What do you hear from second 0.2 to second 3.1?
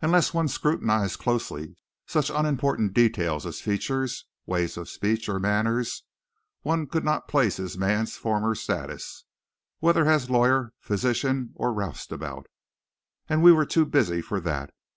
one scrutinized closely such unimportant